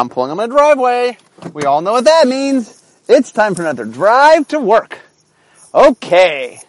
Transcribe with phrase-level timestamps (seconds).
[0.00, 1.18] I'm pulling on my driveway.
[1.52, 2.82] We all know what that means.
[3.06, 4.98] It's time for another drive to work.
[5.72, 6.60] Okay.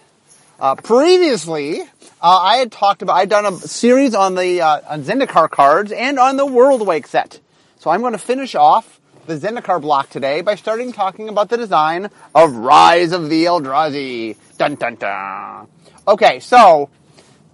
[0.60, 1.86] Uh, previously, uh,
[2.22, 6.20] I had talked about, I'd done a series on the uh, on Zendikar cards and
[6.20, 7.40] on the Worldwake set.
[7.78, 11.58] So I'm going to finish off the Zendikar block today by starting talking about the
[11.58, 14.38] design of Rise of the Eldrazi.
[14.58, 15.68] Dun dun dun.
[16.08, 16.90] Okay, so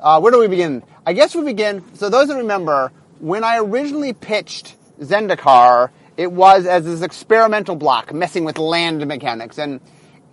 [0.01, 0.83] uh, where do we begin?
[1.05, 1.83] I guess we begin.
[1.95, 8.13] So those that remember, when I originally pitched Zendikar, it was as this experimental block,
[8.13, 9.57] messing with land mechanics.
[9.57, 9.81] And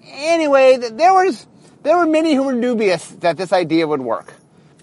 [0.05, 1.47] anyway, there was
[1.83, 4.35] there were many who were dubious that this idea would work.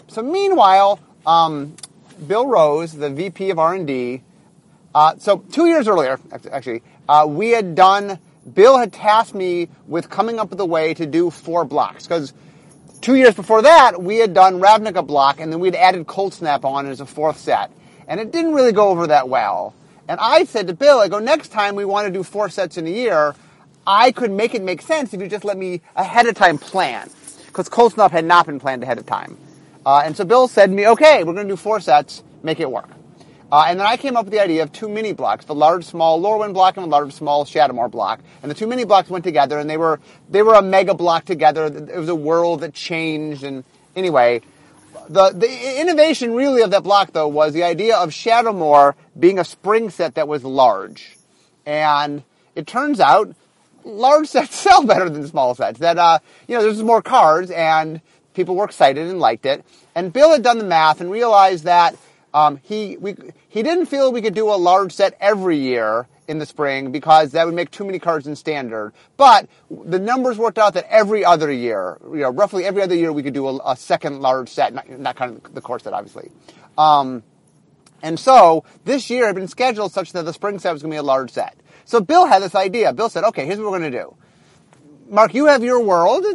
[0.07, 1.75] So meanwhile, um,
[2.25, 4.23] Bill Rose, the VP of R&D,
[4.93, 6.19] uh, so two years earlier,
[6.51, 8.19] actually, uh, we had done.
[8.53, 12.31] Bill had tasked me with coming up with a way to do four blocks because
[13.01, 16.63] two years before that we had done Ravnica block and then we'd added Cold Snap
[16.63, 17.71] on as a fourth set
[18.07, 19.73] and it didn't really go over that well.
[20.07, 22.77] And I said to Bill, I go, next time we want to do four sets
[22.77, 23.35] in a year,
[23.87, 27.09] I could make it make sense if you just let me ahead of time plan.
[27.47, 29.37] Because Cold Snap had not been planned ahead of time.
[29.85, 32.59] Uh, and so Bill said to me, okay, we're going to do four sets, make
[32.59, 32.89] it work.
[33.51, 35.85] Uh, and then I came up with the idea of two mini blocks, the large,
[35.85, 38.19] small Lorwyn block and the large, small Shadowmoor block.
[38.41, 39.99] And the two mini blocks went together and they were,
[40.29, 41.65] they were a mega block together.
[41.65, 43.43] It was a world that changed.
[43.43, 43.63] And
[43.95, 44.41] anyway,
[45.09, 49.43] the, the innovation really of that block though was the idea of Shadowmoor being a
[49.43, 51.15] spring set that was large.
[51.65, 52.23] And
[52.55, 53.35] it turns out
[53.83, 55.79] large sets sell better than small sets.
[55.79, 58.01] That, uh, you know, there's more cards and
[58.33, 59.65] people were excited and liked it.
[59.95, 61.95] And Bill had done the math and realized that
[62.33, 63.15] um, he we,
[63.47, 67.31] he didn't feel we could do a large set every year in the spring because
[67.31, 68.93] that would make too many cards in standard.
[69.17, 73.11] But the numbers worked out that every other year, you know, roughly every other year,
[73.11, 75.93] we could do a, a second large set, not, not, kind of the core set,
[75.93, 76.31] obviously.
[76.77, 77.23] Um,
[78.01, 80.95] and so this year had been scheduled such that the spring set was going to
[80.95, 81.55] be a large set.
[81.85, 82.93] So Bill had this idea.
[82.93, 84.15] Bill said, "Okay, here's what we're going to do.
[85.09, 86.25] Mark, you have your world.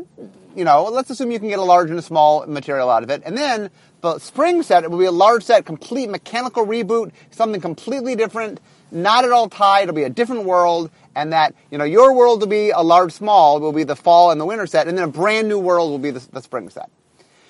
[0.54, 3.10] You know, let's assume you can get a large and a small material out of
[3.10, 7.12] it, and then." The spring set, it will be a large set, complete mechanical reboot,
[7.30, 8.60] something completely different
[8.92, 9.84] not at all tied.
[9.84, 13.12] It'll be a different world, and that you know your world will be a large
[13.12, 15.90] small will be the fall and the winter set, and then a brand new world
[15.90, 16.90] will be the, the spring set.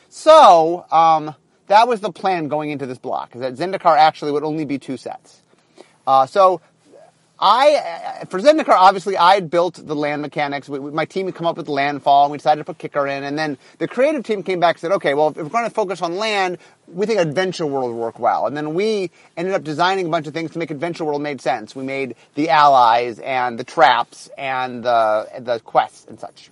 [0.08, 1.34] So um,
[1.68, 3.34] that was the plan going into this block.
[3.34, 5.42] Is that Zendikar actually would only be two sets.
[6.06, 6.60] Uh, so
[7.42, 10.68] I, for Zendikar, obviously, I had built the land mechanics.
[10.68, 13.24] We, my team had come up with landfall, and we decided to put kicker in.
[13.24, 15.70] And then the creative team came back and said, okay, well, if we're going to
[15.70, 18.46] focus on land, we think Adventure World would work well.
[18.46, 21.40] And then we ended up designing a bunch of things to make Adventure World made
[21.40, 21.74] sense.
[21.74, 26.50] We made the allies and the traps and the, the quests and such.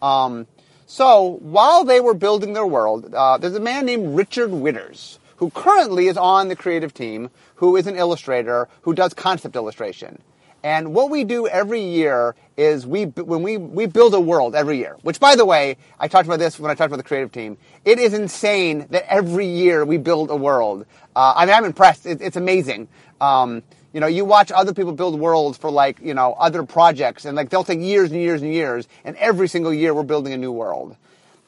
[0.00, 0.46] Um,
[0.86, 5.50] so while they were building their world, uh, there's a man named Richard Whitters who
[5.50, 10.20] currently is on the creative team, who is an illustrator who does concept illustration.
[10.62, 14.76] And what we do every year is we when we we build a world every
[14.76, 14.96] year.
[15.02, 17.56] Which, by the way, I talked about this when I talked about the creative team.
[17.84, 20.84] It is insane that every year we build a world.
[21.16, 22.04] Uh, I mean, I'm impressed.
[22.04, 22.88] It, it's amazing.
[23.20, 23.62] Um,
[23.92, 27.36] you know, you watch other people build worlds for like you know other projects, and
[27.36, 30.36] like they'll take years and years and years, and every single year we're building a
[30.36, 30.96] new world.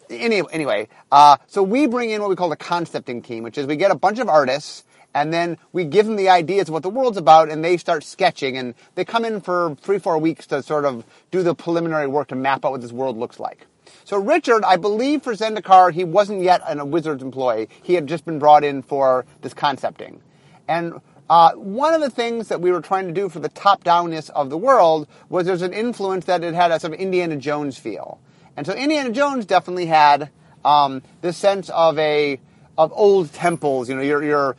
[0.08, 3.66] Anyway, anyway uh, so we bring in what we call the concepting team, which is
[3.66, 4.84] we get a bunch of artists
[5.14, 8.04] and then we give them the ideas of what the world's about and they start
[8.04, 12.06] sketching and they come in for three four weeks to sort of do the preliminary
[12.06, 13.66] work to map out what this world looks like.
[14.04, 17.68] So richard i believe for zendikar he wasn't yet a wizard's employee.
[17.82, 20.20] He had just been brought in for this concepting.
[20.68, 24.28] And uh, one of the things that we were trying to do for the top-downness
[24.30, 27.78] of the world was there's an influence that it had a sort of indiana jones
[27.78, 28.18] feel.
[28.56, 30.30] And so indiana jones definitely had
[30.64, 32.38] um, this sense of a
[32.78, 33.88] of old temples.
[33.88, 34.56] You know, you're, you're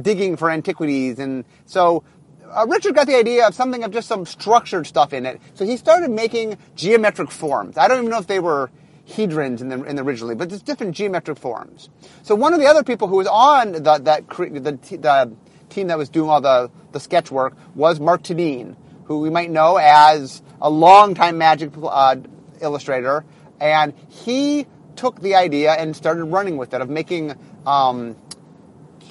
[0.00, 1.18] digging for antiquities.
[1.18, 2.04] And so
[2.50, 5.40] uh, Richard got the idea of something of just some structured stuff in it.
[5.54, 7.76] So he started making geometric forms.
[7.76, 8.70] I don't even know if they were
[9.08, 11.90] hedrons in the, in the originally, but just different geometric forms.
[12.22, 15.36] So one of the other people who was on the, that, the, the
[15.68, 19.50] team that was doing all the, the sketch work was Mark Tedin, who we might
[19.50, 22.16] know as a longtime magic uh,
[22.60, 23.24] illustrator.
[23.60, 27.34] And he took the idea and started running with it of making
[27.66, 28.16] um,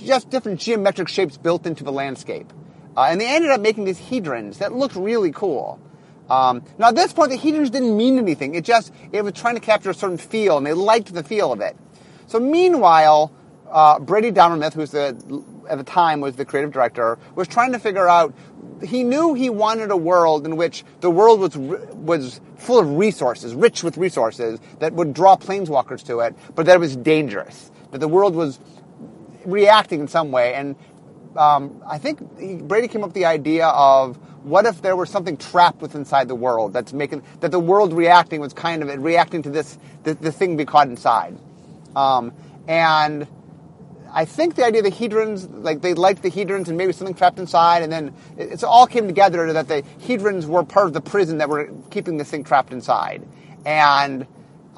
[0.04, 2.52] just different geometric shapes built into the landscape.
[2.96, 5.80] Uh, and they ended up making these hedrons that looked really cool.
[6.30, 8.56] Um, now at this point, the hedrons didn't mean anything.
[8.56, 11.52] It just it was trying to capture a certain feel, and they liked the feel
[11.52, 11.76] of it.
[12.28, 13.32] So meanwhile,
[13.70, 17.80] uh, Brady Dommermuth, who's the at the time was the creative director, was trying to
[17.80, 18.34] figure out.
[18.84, 23.54] He knew he wanted a world in which the world was was full of resources,
[23.54, 28.00] rich with resources that would draw planeswalkers to it, but that it was dangerous that
[28.00, 28.60] the world was
[29.46, 30.54] reacting in some way.
[30.54, 30.76] And
[31.36, 35.38] um, I think Brady came up with the idea of what if there was something
[35.38, 39.42] trapped within inside the world that's making that the world reacting was kind of reacting
[39.44, 41.38] to this the, the thing be caught inside,
[41.96, 42.32] um,
[42.68, 43.28] and
[44.12, 47.16] I think the idea of the hedrons, like they liked the hedrons and maybe something
[47.16, 50.94] trapped inside, and then it, it's all came together that the hedrons were part of
[50.94, 53.28] the prison that were keeping this thing trapped inside,
[53.66, 54.26] and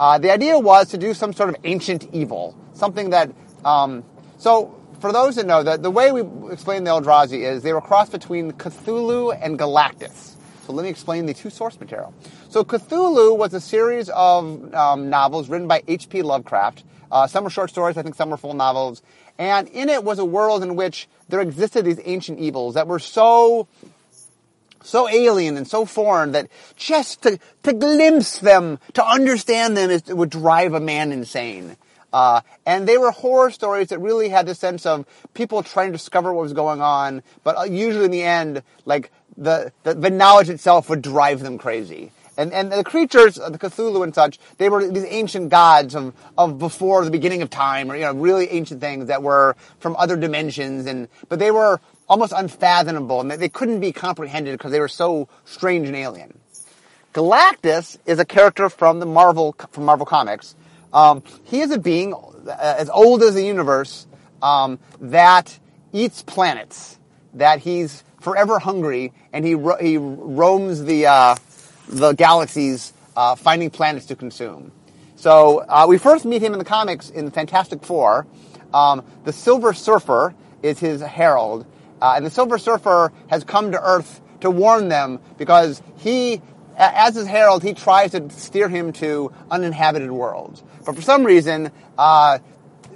[0.01, 3.31] uh, the idea was to do some sort of ancient evil, something that
[3.63, 4.03] um,
[4.39, 7.77] so for those that know, the, the way we explain the Eldrazi is they were
[7.77, 10.37] a cross between Cthulhu and Galactus.
[10.65, 12.15] So let me explain the two source material.
[12.49, 16.23] So Cthulhu was a series of um, novels written by H.P.
[16.23, 16.83] Lovecraft.
[17.11, 19.03] Uh, some were short stories, I think some were full novels.
[19.37, 22.99] And in it was a world in which there existed these ancient evils that were
[22.99, 23.67] so
[24.83, 30.05] so alien and so foreign that just to, to glimpse them, to understand them, is,
[30.05, 31.77] would drive a man insane.
[32.13, 35.97] Uh, and they were horror stories that really had the sense of people trying to
[35.97, 40.09] discover what was going on, but uh, usually in the end, like the, the, the
[40.09, 42.11] knowledge itself would drive them crazy.
[42.37, 46.57] And, and the creatures, the Cthulhu and such, they were these ancient gods of, of
[46.59, 50.15] before the beginning of time, or, you know, really ancient things that were from other
[50.15, 51.79] dimensions, and, but they were
[52.11, 56.37] almost unfathomable, and they couldn't be comprehended because they were so strange and alien.
[57.13, 60.55] Galactus is a character from the Marvel, from Marvel Comics,
[60.93, 64.07] um, he is a being uh, as old as the universe
[64.41, 65.57] um, that
[65.93, 66.97] eats planets.
[67.35, 71.35] That he's forever hungry, and he ro- he roams the uh,
[71.87, 74.73] the galaxies, uh, finding planets to consume.
[75.15, 78.27] So uh, we first meet him in the comics in Fantastic Four.
[78.73, 81.65] Um, the Silver Surfer is his herald,
[82.01, 86.41] uh, and the Silver Surfer has come to Earth to warn them because he
[86.77, 90.63] as his herald, he tries to steer him to uninhabited worlds.
[90.85, 92.39] But for some reason, uh,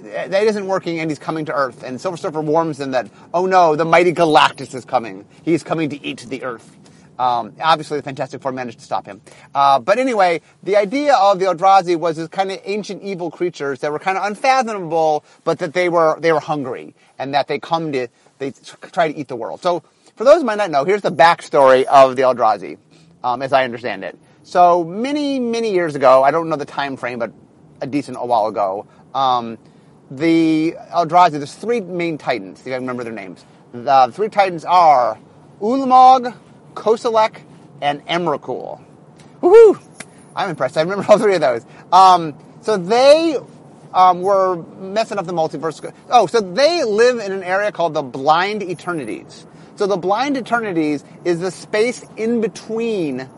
[0.02, 1.82] that isn't working and he's coming to Earth.
[1.82, 5.24] And Silver Surfer warns them that, oh no, the mighty Galactus is coming.
[5.44, 6.76] He's coming to eat the Earth.
[7.18, 9.22] Um, obviously, the Fantastic Four managed to stop him.
[9.54, 13.80] Uh, but anyway, the idea of the Eldrazi was this kind of ancient evil creatures
[13.80, 17.58] that were kind of unfathomable, but that they were they were hungry and that they
[17.58, 18.52] come to they
[18.92, 19.62] try to eat the world.
[19.62, 19.82] So,
[20.16, 22.78] for those who might not know, here's the backstory of the Eldrazi
[23.22, 24.18] um, as I understand it.
[24.42, 27.32] So many, many years ago, I don't know the time frame, but
[27.80, 29.58] a decent a while ago, um,
[30.10, 33.44] the Eldrazi, there's three main titans, if I remember their names.
[33.72, 35.18] The three titans are
[35.60, 36.34] Ulamog,
[36.74, 37.40] Kozilek,
[37.82, 38.82] and Emrakul.
[39.42, 39.82] Woohoo!
[40.34, 40.76] I'm impressed.
[40.76, 41.64] I remember all three of those.
[41.92, 43.36] Um, so they
[43.96, 45.92] um, were messing up the multiverse.
[46.10, 49.46] Oh, so they live in an area called the Blind Eternities.
[49.76, 53.28] So the blind eternities is the space in between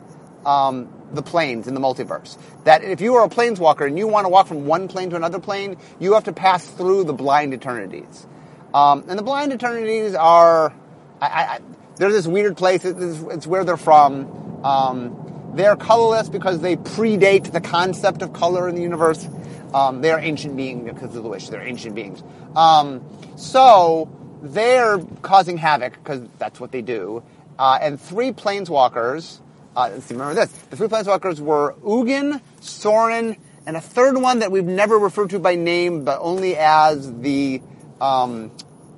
[0.47, 2.39] um, the planes in the multiverse.
[2.65, 5.17] That if you are a planeswalker and you want to walk from one plane to
[5.17, 8.27] another plane, you have to pass through the blind eternities.
[8.75, 10.73] Um, and the blind eternities are,
[11.21, 11.59] I, I,
[11.97, 12.85] they're this weird place.
[12.85, 14.65] It's, it's where they're from.
[14.65, 19.27] Um, they're colorless because they predate the concept of color in the universe.
[19.75, 21.49] Um, they are ancient beings because of the wish.
[21.49, 22.23] They're ancient beings.
[22.57, 23.05] Um,
[23.37, 24.09] so
[24.43, 27.23] they're causing havoc because that's what they do.
[27.59, 29.41] Uh, and three planeswalkers.
[29.77, 33.37] Uh, remember this: the three planeswalkers were Ugin, Sorin,
[33.67, 37.61] and a third one that we've never referred to by name, but only as the
[38.01, 38.51] um,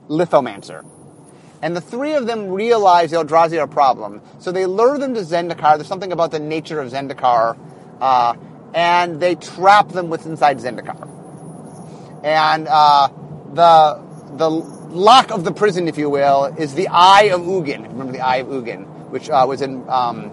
[0.08, 0.87] Lithomancer.
[1.62, 5.14] And the three of them realize the Eldrazi are a problem, so they lure them
[5.14, 5.76] to Zendikar.
[5.76, 7.59] There's something about the nature of Zendikar,
[8.00, 8.35] uh,
[8.75, 11.09] and they trap them with inside Zendikar.
[12.23, 13.09] And uh,
[13.53, 14.03] the
[14.37, 17.89] the lock of the prison, if you will, is the Eye of Ugin.
[17.89, 20.31] Remember the Eye of Ugin, which uh, was in um,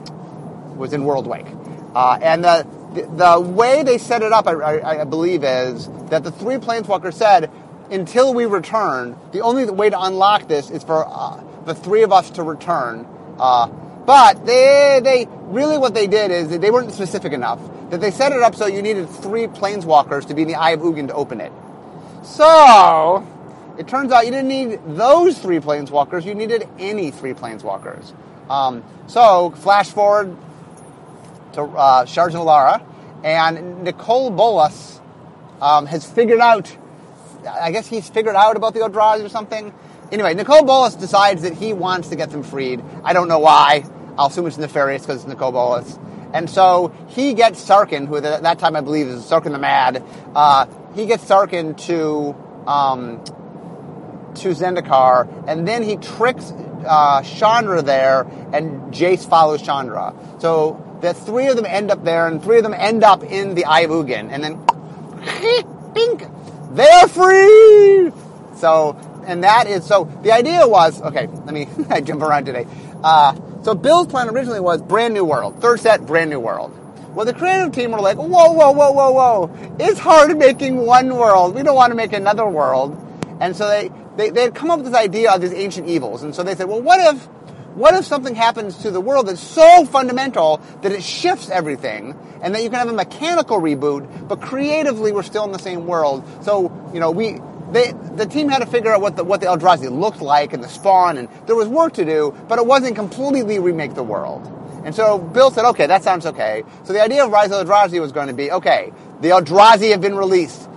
[0.78, 1.54] was in Worldwake.
[1.96, 5.90] Uh, and the, the, the way they set it up, I, I, I, believe, is
[6.10, 7.50] that the three planeswalkers said,
[7.90, 12.12] until we return, the only way to unlock this is for uh, the three of
[12.12, 13.08] us to return.
[13.40, 18.12] Uh, but they they really what they did is they weren't specific enough that they
[18.12, 21.08] set it up so you needed three planeswalkers to be in the Eye of Ugin
[21.08, 21.52] to open it.
[22.24, 23.26] So
[23.78, 28.14] it turns out you didn't need those three planeswalkers, you needed any three planeswalkers.
[28.50, 30.36] Um, so, flash forward
[31.54, 32.84] to uh, Alara,
[33.24, 35.00] and Nicol Bolas
[35.62, 36.76] um, has figured out,
[37.48, 39.74] I guess he's figured out about the Eldrazi or something.
[40.12, 42.82] Anyway, Nicol Bolas decides that he wants to get them freed.
[43.04, 43.86] I don't know why.
[44.18, 46.00] I'll assume it's nefarious because it's Nicol Bolas.
[46.34, 50.04] And so he gets Sarkhan, who at that time I believe is Sarkhan the Mad.
[50.36, 50.66] Uh,
[50.96, 52.36] he gets Sarkhan to
[52.70, 53.24] um,
[54.36, 56.52] to Zendikar, and then he tricks
[56.86, 58.22] uh, Chandra there,
[58.54, 60.14] and Jace follows Chandra.
[60.40, 63.56] So the three of them end up there, and three of them end up in
[63.56, 66.24] the Ugin, and then, bink,
[66.72, 68.12] they're free!
[68.56, 70.06] So, and that is so.
[70.24, 71.28] The idea was okay.
[71.28, 72.66] Let me I jump around today.
[73.04, 76.74] Uh, so Bill's plan originally was brand new world, third set, brand new world.
[77.14, 79.76] Well, the creative team were like, whoa, whoa, whoa, whoa, whoa!
[79.80, 81.56] It's hard making one world.
[81.56, 82.96] We don't want to make another world,
[83.40, 86.24] and so they they they had come up with this idea of these ancient evils,
[86.24, 87.28] and so they said, well, what if
[87.78, 92.56] what if something happens to the world that's so fundamental that it shifts everything and
[92.56, 96.28] that you can have a mechanical reboot, but creatively we're still in the same world?
[96.42, 97.40] So, you know, we,
[97.72, 100.64] they, the team had to figure out what the, what the Eldrazi looked like and
[100.64, 104.54] the spawn, and there was work to do, but it wasn't completely remake the world.
[104.86, 106.64] And so Bill said, okay, that sounds okay.
[106.86, 110.00] So the idea of Rise of Eldrazi was going to be, okay, the Eldrazi have
[110.00, 110.70] been released.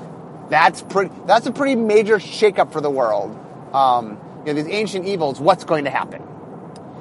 [0.48, 3.38] That's pretty, that's a pretty major shakeup for the world.
[3.72, 6.26] Um, you know, these ancient evils, what's going to happen?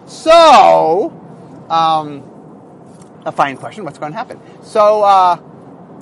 [0.05, 1.09] So,
[1.69, 2.23] um,
[3.25, 3.85] a fine question.
[3.85, 4.39] What's going to happen?
[4.61, 5.37] So, uh,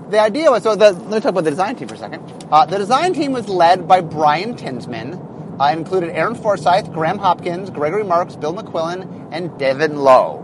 [0.10, 0.76] the idea was so.
[0.76, 2.48] The, let me talk about the design team for a second.
[2.52, 5.24] Uh, the design team was led by Brian Tinsman.
[5.60, 10.44] Uh, included Aaron Forsythe, Graham Hopkins, Gregory Marks, Bill McQuillan, and Devin Lowe.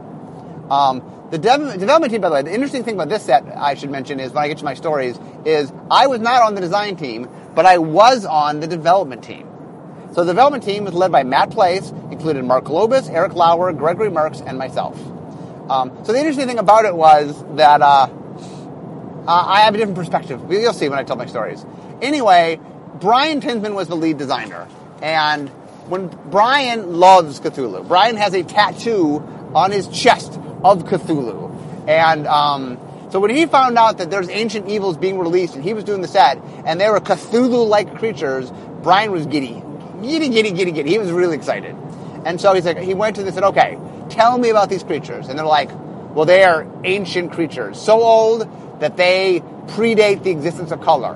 [0.72, 3.76] Um, the dev- development team, by the way, the interesting thing about this set, I
[3.76, 6.62] should mention, is when I get to my stories, is I was not on the
[6.62, 9.48] design team, but I was on the development team.
[10.14, 14.10] So the development team was led by Matt Place, included Mark Globus, Erik Lauer, Gregory
[14.10, 14.96] Marks, and myself.
[15.70, 18.08] Um, so the interesting thing about it was that uh,
[19.28, 20.42] uh, I have a different perspective.
[20.50, 21.66] You'll see when I tell my stories.
[22.02, 22.60] Anyway,
[22.96, 24.68] Brian Tinsman was the lead designer,
[25.02, 25.50] and
[25.88, 29.18] when Brian loves Cthulhu, Brian has a tattoo
[29.54, 32.80] on his chest of Cthulhu, and um,
[33.12, 36.02] so when he found out that there's ancient evils being released, and he was doing
[36.02, 38.52] the set, and they were Cthulhu-like creatures,
[38.82, 39.64] Brian was giddy
[40.04, 40.90] giddy, giddy, giddy, giddy.
[40.90, 41.76] He was really excited.
[42.26, 43.78] And so he's like, he went to them and said, okay,
[44.10, 45.28] tell me about these creatures.
[45.30, 45.70] And they're like,
[46.14, 48.48] well, they are ancient creatures, so old
[48.84, 51.16] that they predate the existence of color.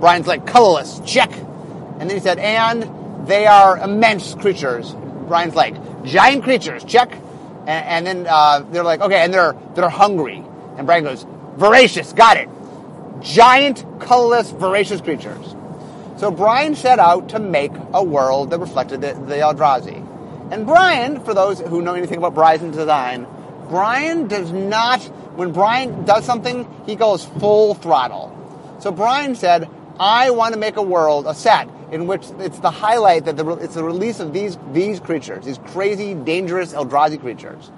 [0.00, 1.32] Brian's like, colorless, check.
[1.32, 4.94] And then he said, and they are immense creatures.
[5.26, 7.10] Brian's like, giant creatures, check.
[7.66, 10.44] And, and then uh, they're like, okay, and they're they're hungry.
[10.76, 11.24] And Brian goes,
[11.56, 12.50] voracious, got it.
[13.22, 15.56] Giant, colorless, voracious creatures.
[16.18, 20.52] So Brian set out to make a world that reflected the, the Eldrazi.
[20.52, 23.26] And Brian, for those who know anything about Brian's design,
[23.68, 25.02] Brian does not,
[25.36, 28.32] when Brian does something, he goes full throttle.
[28.80, 29.68] So Brian said,
[29.98, 33.48] I want to make a world, a set, in which it's the highlight that the,
[33.54, 37.70] it's the release of these, these creatures, these crazy, dangerous Eldrazi creatures.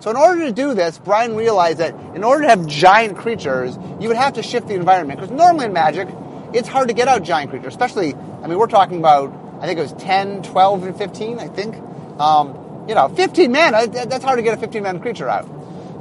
[0.00, 3.76] So in order to do this, Brian realized that in order to have giant creatures,
[4.00, 5.20] you would have to shift the environment.
[5.20, 6.08] Because normally in Magic,
[6.52, 9.78] it's hard to get out giant creatures, especially, I mean, we're talking about, I think
[9.78, 11.76] it was 10, 12, and 15, I think.
[12.20, 15.46] Um, you know, 15 men, uh, that's hard to get a 15 man creature out.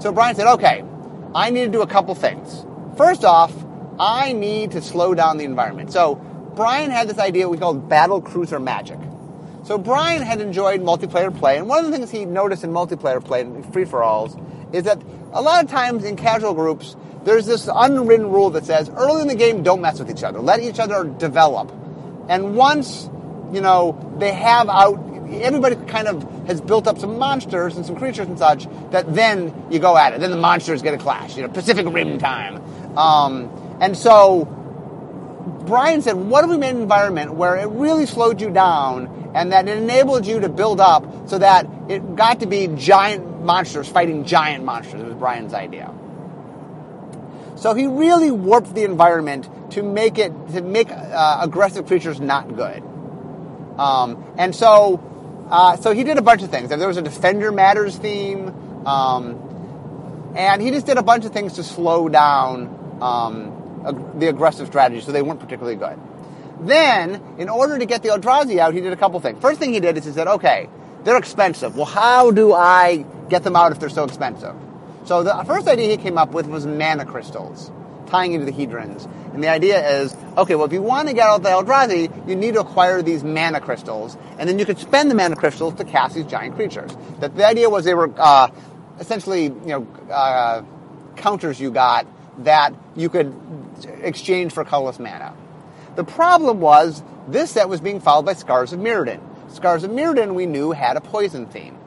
[0.01, 0.84] So Brian said, okay,
[1.34, 2.65] I need to do a couple things.
[2.98, 3.54] First off,
[4.00, 5.92] I need to slow down the environment.
[5.92, 6.15] So
[6.56, 9.00] Brian had this idea we called battle cruiser magic.
[9.63, 13.24] So Brian had enjoyed multiplayer play, and one of the things he noticed in multiplayer
[13.24, 14.38] play, in free for alls,
[14.72, 15.01] is that
[15.34, 19.27] a lot of times in casual groups, there's this unwritten rule that says early in
[19.27, 20.39] the game, don't mess with each other.
[20.39, 21.72] Let each other develop.
[22.30, 23.10] And once,
[23.51, 27.96] you know, they have out, everybody kind of has built up some monsters and some
[27.96, 30.20] creatures and such, that then you go at it.
[30.20, 32.62] Then the monsters get a clash, you know, Pacific Rim time.
[32.98, 34.46] Um, and so
[35.65, 39.51] Brian said, what if we made an environment where it really slowed you down and
[39.51, 43.88] that it enabled you to build up so that it got to be giant monsters
[43.88, 45.01] fighting giant monsters?
[45.01, 45.91] It was Brian's idea.
[47.55, 52.55] So he really warped the environment to make it to make uh, aggressive creatures not
[52.55, 52.84] good.
[53.77, 55.01] Um, and so,
[55.50, 56.70] uh, so he did a bunch of things.
[56.70, 58.50] There was a Defender Matters theme,
[58.88, 64.28] um, and he just did a bunch of things to slow down um, ag- the
[64.28, 66.00] aggressive strategy, so they weren't particularly good.
[66.62, 69.40] Then, in order to get the Eldrazi out, he did a couple things.
[69.40, 70.70] First thing he did is he said, "Okay,
[71.04, 71.75] they're expensive.
[71.75, 74.56] Well, how do I get them out if they're so expensive?"
[75.04, 77.70] So the first idea he came up with was mana crystals,
[78.15, 79.10] tying into the hedrons.
[79.34, 82.36] And the idea is, okay, well, if you want to get out the Eldrazi, you
[82.36, 85.84] need to acquire these mana crystals, and then you could spend the mana crystals to
[85.84, 86.95] cast these giant creatures.
[87.19, 88.50] That the idea was they were uh,
[89.00, 90.63] essentially, you know, uh,
[91.17, 92.07] counters you got
[92.39, 93.34] that you could
[94.01, 95.34] exchange for colorless mana.
[95.95, 99.19] The problem was this set was being followed by Scars of Mirrodin.
[99.51, 101.77] Scars of Mirrodin we knew had a poison theme.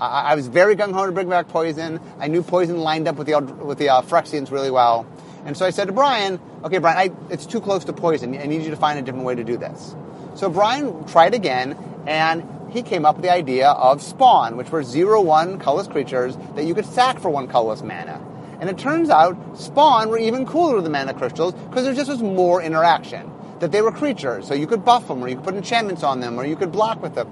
[0.00, 2.00] I, I was very gung ho to bring back Poison.
[2.18, 5.06] I knew Poison lined up with the with the uh, Phyrexians really well,
[5.48, 8.38] and so I said to Brian, "Okay, Brian, I, it's too close to Poison.
[8.38, 9.96] I need you to find a different way to do this."
[10.36, 11.76] So Brian tried again,
[12.06, 16.36] and he came up with the idea of Spawn, which were zero one colorless creatures
[16.54, 18.20] that you could sack for one colorless mana.
[18.60, 22.22] And it turns out Spawn were even cooler than mana crystals because there just was
[22.22, 23.32] more interaction.
[23.60, 24.46] that they were creatures.
[24.48, 26.72] So you could buff them, or you could put enchantments on them, or you could
[26.72, 27.28] block with them.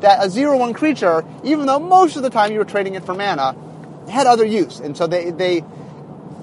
[0.00, 3.04] That a zero one creature, even though most of the time you were trading it
[3.04, 3.56] for mana,
[4.10, 5.64] had other use, and so they they.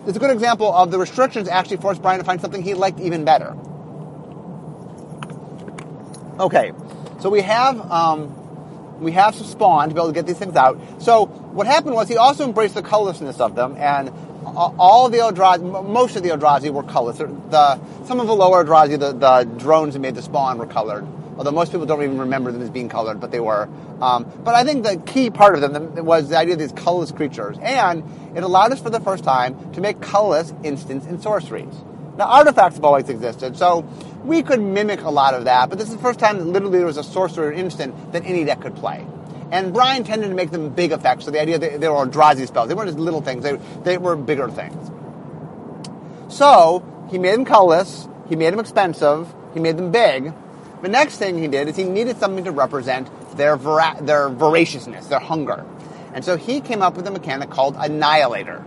[0.05, 2.99] It's a good example of the restrictions actually forced Brian to find something he liked
[2.99, 3.55] even better.
[6.39, 6.73] Okay,
[7.21, 10.55] so we have um, we have some spawn to be able to get these things
[10.55, 10.79] out.
[10.99, 14.09] So what happened was he also embraced the colorlessness of them, and
[14.45, 17.17] all the Eldrazi, most of the Eldrazi were colorless.
[17.17, 21.07] The, some of the lower Eldrazi, the, the drones that made the spawn were colored.
[21.37, 23.67] Although most people don't even remember them as being colored, but they were.
[24.01, 27.11] Um, but I think the key part of them was the idea of these colorless
[27.11, 28.03] creatures, and
[28.35, 31.73] it allowed us for the first time to make colorless instants and sorceries.
[32.17, 33.81] Now artifacts have always existed, so
[34.23, 36.77] we could mimic a lot of that, but this is the first time that literally
[36.77, 39.05] there was a sorcerer instant that any deck could play.
[39.51, 41.25] And Brian tended to make them big effects.
[41.25, 42.69] So the idea that they were Eldrazi spells.
[42.69, 43.43] They weren't just little things.
[43.43, 44.91] They, they were bigger things.
[46.27, 48.07] So he made them colorless.
[48.29, 49.31] He made them expensive.
[49.53, 50.33] He made them big.
[50.83, 55.21] The next thing he did is he needed something to represent their, their voraciousness, their
[55.21, 55.65] hunger.
[56.13, 58.65] And so he came up with a mechanic called Annihilator.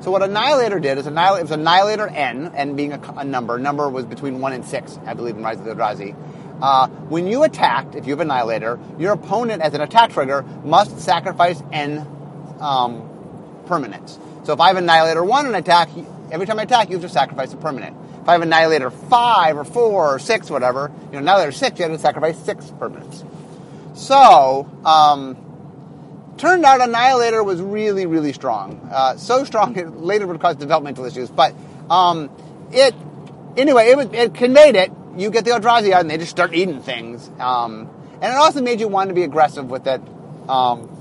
[0.00, 3.58] So what Annihilator did is annihilate, it was Annihilator N, N being a, a, number.
[3.58, 6.16] Number was between 1 and 6, I believe, in Rise of the Eldrazi.
[6.62, 10.98] Uh, when you attacked, if you have Annihilator, your opponent, as an attack trigger, must
[11.00, 11.98] sacrifice N
[12.60, 13.02] um,
[13.66, 14.18] permanents.
[14.46, 15.90] So if I have Annihilator 1 and attack,
[16.32, 17.94] every time I attack, you have to sacrifice a permanent.
[18.28, 21.78] If I have Annihilator 5 or 4 or 6, whatever, you know, now Annihilator 6,
[21.78, 23.26] you have to sacrifice 6 permanents.
[23.96, 28.86] So, um, turned out Annihilator was really, really strong.
[28.92, 31.54] Uh, so strong it later would cause developmental issues, but
[31.88, 32.28] um,
[32.70, 32.94] it,
[33.56, 36.52] anyway, it, was, it conveyed it you get the Eldrazi out and they just start
[36.52, 37.30] eating things.
[37.40, 37.88] Um,
[38.20, 40.02] and it also made you want to be aggressive with it.
[40.50, 40.94] Um,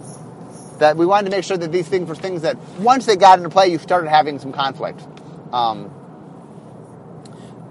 [0.79, 3.37] that we wanted to make sure that these things were things that once they got
[3.37, 5.01] into play, you started having some conflict.
[5.51, 5.91] Um,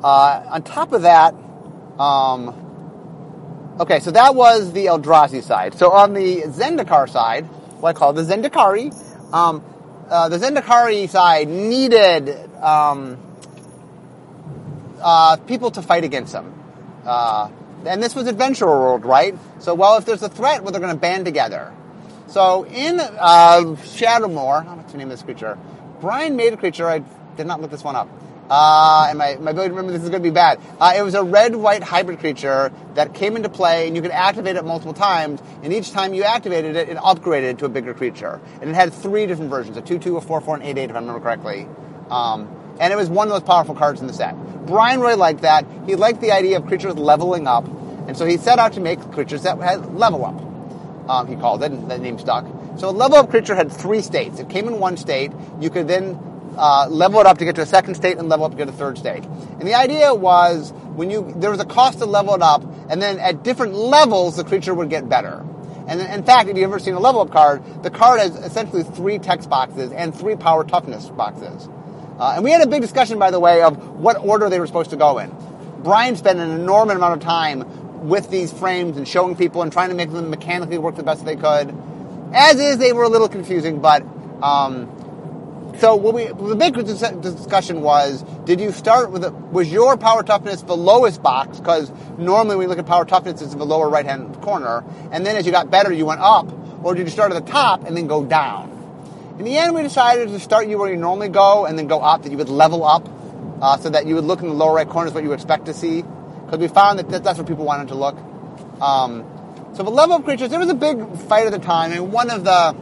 [0.03, 1.35] uh, on top of that,
[1.99, 5.75] um, okay, so that was the Eldrazi side.
[5.75, 7.47] So on the Zendikar side,
[7.81, 8.93] what I call the Zendikari,
[9.33, 9.65] um,
[10.09, 12.31] uh, the Zendikari side needed
[12.63, 13.19] um,
[15.01, 16.53] uh, people to fight against them.
[17.05, 17.51] Uh,
[17.85, 19.37] and this was Adventure World, right?
[19.61, 21.73] So, well, if there's a threat, well, they're going to band together.
[22.29, 25.57] So, in uh, Shadowmoor, what's the name of this creature?
[26.01, 26.89] Brian made a creature.
[26.89, 27.03] I
[27.37, 28.09] did not look this one up.
[28.49, 30.61] Uh, and my, my ability to remember this is going to be bad.
[30.79, 34.57] Uh, it was a red-white hybrid creature that came into play, and you could activate
[34.57, 35.43] it multiple times.
[35.63, 38.41] And each time you activated it, it upgraded to a bigger creature.
[38.61, 41.21] And it had three different versions: a two-two, a four-four, and eight-eight, if I remember
[41.21, 41.67] correctly.
[42.09, 44.35] Um, and it was one of the most powerful cards in the set.
[44.67, 45.67] Brian Roy liked that.
[45.87, 47.67] He liked the idea of creatures leveling up,
[48.07, 51.11] and so he set out to make creatures that had level up.
[51.11, 52.47] Um, he called it, and that name stuck.
[52.79, 54.39] So a level up creature had three states.
[54.39, 55.33] It came in one state.
[55.61, 56.19] You could then
[56.57, 58.67] uh, level it up to get to a second state and level up to get
[58.67, 59.25] to a third state.
[59.25, 63.01] And the idea was when you there was a cost to level it up, and
[63.01, 65.45] then at different levels the creature would get better.
[65.89, 68.83] And in fact, if you've ever seen a level up card, the card has essentially
[68.83, 71.69] three text boxes and three power toughness boxes.
[72.19, 74.67] Uh, and we had a big discussion, by the way, of what order they were
[74.67, 75.31] supposed to go in.
[75.83, 79.91] Brian spent an enormous amount of time with these frames and showing people and trying
[79.91, 81.75] to make them mechanically work the best they could.
[82.33, 84.03] As is, they were a little confusing, but
[84.43, 84.91] um,
[85.79, 90.63] so we the big discussion was: Did you start with a, was your power toughness
[90.63, 91.59] the lowest box?
[91.59, 94.85] Because normally when we look at power toughness, it's in the lower right hand corner,
[95.13, 96.51] and then as you got better, you went up,
[96.85, 98.77] or did you start at the top and then go down?
[99.39, 102.01] In the end, we decided to start you where you normally go and then go
[102.01, 103.07] up, that you would level up
[103.61, 105.67] uh, so that you would look in the lower right corner is what you expect
[105.67, 106.03] to see.
[106.03, 108.17] Because we found that that's where people wanted to look.
[108.81, 109.25] Um,
[109.75, 112.31] so the level of creatures, there was a big fight at the time, and one
[112.31, 112.75] of the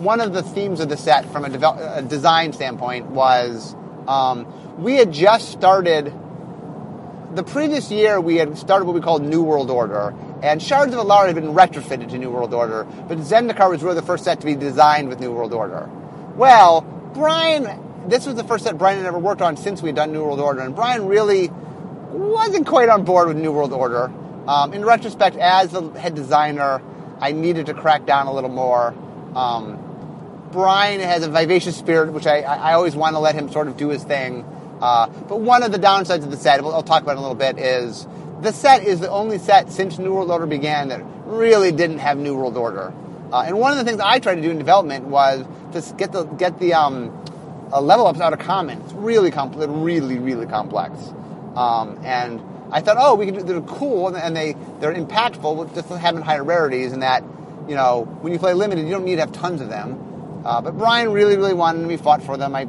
[0.00, 3.76] one of the themes of the set from a, develop, a design standpoint was
[4.08, 4.46] um,
[4.82, 6.12] we had just started
[7.34, 10.98] the previous year we had started what we called New World Order, and Shards of
[10.98, 14.40] Alara had been retrofitted to New World Order, but Zendikar was really the first set
[14.40, 15.88] to be designed with New World Order.
[16.34, 16.80] Well,
[17.14, 20.24] Brian, this was the first set Brian had ever worked on since we'd done New
[20.24, 21.50] World Order, and Brian really
[22.10, 24.12] wasn't quite on board with New World Order.
[24.48, 26.82] Um, in retrospect, as the head designer,
[27.20, 28.94] I needed to crack down a little more.
[29.36, 29.89] Um,
[30.52, 33.76] Brian has a vivacious spirit, which I, I always want to let him sort of
[33.76, 34.44] do his thing.
[34.80, 37.34] Uh, but one of the downsides of the set, I'll talk about in a little
[37.34, 38.06] bit, is
[38.40, 42.18] the set is the only set since New World Order began that really didn't have
[42.18, 42.92] New World Order.
[43.32, 46.12] Uh, and one of the things I tried to do in development was to get
[46.12, 47.16] the get the um,
[47.72, 48.80] uh, level ups out of common.
[48.80, 50.98] It's really complex, really really complex.
[51.54, 55.74] Um, and I thought, oh, we can do, they're cool and they they're impactful with
[55.74, 57.22] just having higher rarities, and that
[57.68, 60.09] you know when you play limited, you don't need to have tons of them.
[60.44, 62.54] Uh, but Brian really really wanted me fought for them.
[62.54, 62.66] I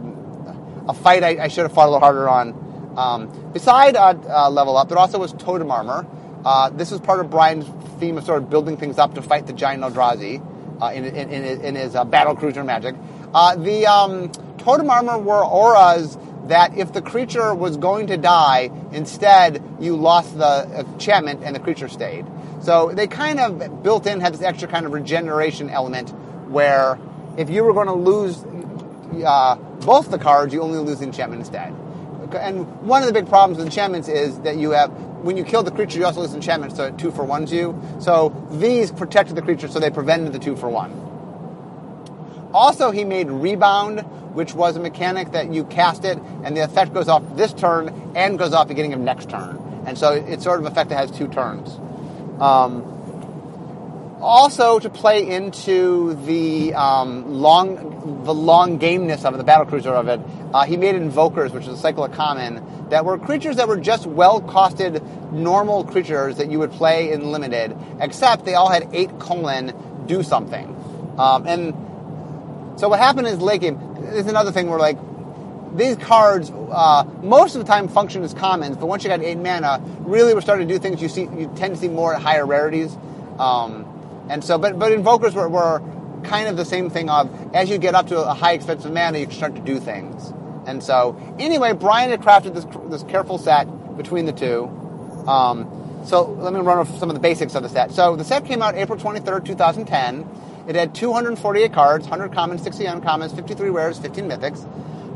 [0.87, 2.93] a fight I, I, should have fought a little harder on.
[2.97, 6.05] Um, beside uh, uh, level up, there also was totem armor.
[6.43, 7.65] Uh, this was part of Brian's
[7.99, 10.41] theme of sort of building things up to fight the giant Eldrazi
[10.81, 12.95] uh, in, in, in, in, his uh, battle cruiser magic.
[13.31, 19.63] The um, totem armor were auras that if the creature was going to die, instead
[19.79, 22.25] you lost the enchantment and the creature stayed.
[22.61, 26.09] So they kind of built in had this extra kind of regeneration element
[26.49, 26.99] where
[27.37, 28.43] if you were going to lose
[29.25, 31.73] uh, both the cards, you only lose enchantment instead.
[32.33, 34.89] And one of the big problems with enchantments is that you have
[35.21, 37.79] when you kill the creature, you also lose enchantment, so it two for ones you.
[37.99, 40.91] So these protected the creature, so they prevented the two for one.
[42.53, 43.99] Also, he made rebound,
[44.33, 48.13] which was a mechanic that you cast it, and the effect goes off this turn
[48.15, 49.83] and goes off beginning of next turn.
[49.85, 51.69] And so it's sort of effect that has two turns.
[52.41, 52.83] Um,
[54.21, 59.93] also, to play into the um, long, the long gameness of it, the battle cruiser
[59.93, 60.19] of it,
[60.53, 63.77] uh, he made invokers, which is a cycle of common, that were creatures that were
[63.77, 69.19] just well-costed, normal creatures that you would play in limited, except they all had eight
[69.19, 69.73] colon
[70.07, 70.75] do something.
[71.17, 73.79] Um, and so what happened is late game
[74.13, 74.97] is another thing where like
[75.75, 79.37] these cards uh, most of the time function as commons, but once you got eight
[79.37, 82.21] mana, really we're starting to do things you see you tend to see more at
[82.21, 82.95] higher rarities.
[83.39, 83.87] Um,
[84.31, 85.81] and so, but but invokers were, were
[86.23, 89.19] kind of the same thing of as you get up to a high expensive mana,
[89.19, 90.33] you can start to do things.
[90.65, 93.65] And so, anyway, Brian had crafted this this careful set
[93.97, 94.65] between the two.
[95.27, 97.91] Um, so let me run over some of the basics of the set.
[97.91, 100.27] So the set came out April 23rd, 2010.
[100.67, 104.65] It had 248 cards, 100 commons, 60 uncommons, 53 rares, 15 mythics.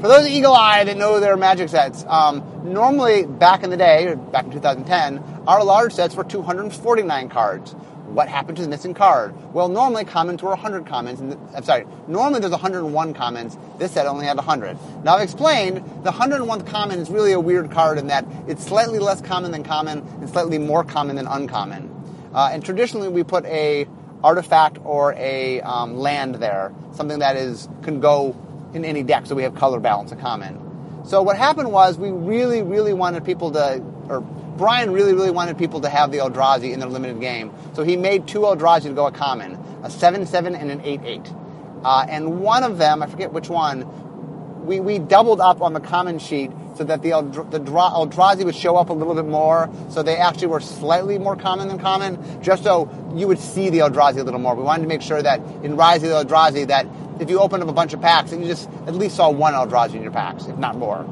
[0.01, 4.13] For those eagle eye that know their magic sets, um, normally back in the day,
[4.32, 7.75] back in 2010, our large sets were 249 cards.
[8.08, 9.34] What happened to the missing card?
[9.54, 11.20] Well, normally comments were 100 commons.
[11.20, 13.58] The, I'm sorry, normally there's 101 comments.
[13.78, 14.78] This set only had 100.
[15.04, 19.00] Now I've explained the 101th common is really a weird card in that it's slightly
[19.00, 21.91] less common than common and slightly more common than uncommon.
[22.34, 23.88] Uh, and traditionally we put a
[24.24, 28.36] artifact or a um, land there, something that is can go
[28.74, 30.62] in any deck, so we have color balance, a common.
[31.06, 34.22] So what happened was we really, really wanted people to, or
[34.58, 37.54] Brian really, really wanted people to have the Eldrazi in their limited game.
[37.74, 41.84] So he made two Eldrazi to go a common, a 7-7 and an 8-8.
[41.84, 45.80] Uh, and one of them, I forget which one, we, we doubled up on the
[45.80, 49.70] common sheet so that the, Eldra- the Eldrazi would show up a little bit more.
[49.89, 53.80] So they actually were slightly more common than common, just so you would see the
[53.80, 54.56] Eldrazi a little more.
[54.56, 56.88] We wanted to make sure that in Rise of the Eldrazi that
[57.20, 59.54] if you opened up a bunch of packs, and you just at least saw one
[59.54, 61.06] Eldrazi in your packs, if not more.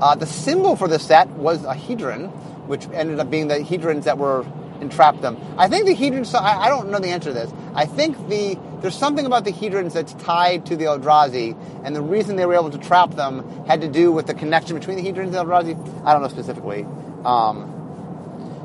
[0.00, 2.30] Uh, the symbol for the set was a hedron,
[2.66, 4.44] which ended up being the hedrons that were
[4.80, 5.38] entrapped them.
[5.56, 6.34] I think the hedrons.
[6.34, 7.52] I, I don't know the answer to this.
[7.74, 12.02] I think the there's something about the hedrons that's tied to the Eldrazi, and the
[12.02, 15.02] reason they were able to trap them had to do with the connection between the
[15.02, 16.04] hedrons and the Eldrazi.
[16.04, 16.86] I don't know specifically.
[17.24, 17.72] Um,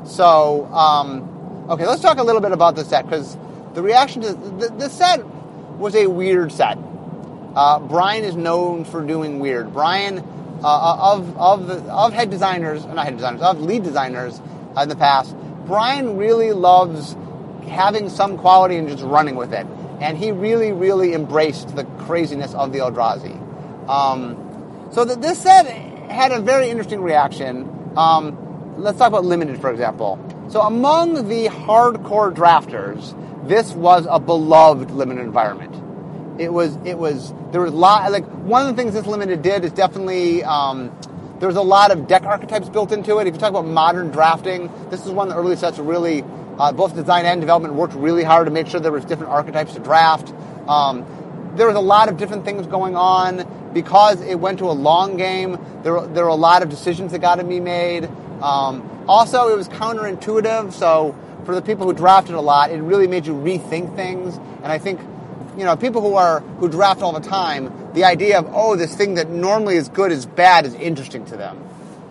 [0.04, 3.36] so, um, okay, let's talk a little bit about the set because
[3.74, 5.24] the reaction to the, the set
[5.78, 6.78] was a weird set.
[7.54, 9.72] Uh, Brian is known for doing weird.
[9.72, 10.24] Brian,
[10.64, 14.40] uh, of of the of head designers, not head designers, of lead designers
[14.80, 15.34] in the past,
[15.66, 17.16] Brian really loves
[17.68, 19.66] having some quality and just running with it.
[20.00, 23.38] And he really, really embraced the craziness of the Eldrazi.
[23.88, 25.66] Um, so the, this set
[26.10, 27.92] had a very interesting reaction.
[27.96, 30.18] Um, let's talk about limited, for example.
[30.48, 33.16] So among the hardcore drafters,
[33.48, 35.74] this was a beloved limited environment.
[36.38, 39.42] It was, it was, there was a lot, like, one of the things this limited
[39.42, 40.90] did is definitely, um,
[41.38, 43.26] there was a lot of deck archetypes built into it.
[43.26, 46.24] If you talk about modern drafting, this is one of the early sets really,
[46.58, 49.74] uh, both design and development worked really hard to make sure there was different archetypes
[49.74, 50.32] to draft.
[50.68, 51.04] Um,
[51.56, 55.16] there was a lot of different things going on because it went to a long
[55.16, 55.58] game.
[55.82, 58.08] There, there were a lot of decisions that got to be made.
[58.40, 61.14] Um, also, it was counterintuitive, so
[61.44, 64.36] for the people who drafted a lot, it really made you rethink things.
[64.36, 65.00] And I think,
[65.56, 68.94] you know, people who are who draft all the time, the idea of oh, this
[68.94, 71.62] thing that normally is good is bad is interesting to them.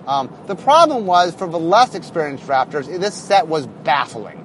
[0.07, 4.37] Um, the problem was for the less experienced drafters, this set was baffling.